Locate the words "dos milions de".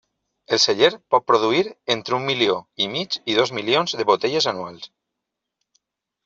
3.41-4.07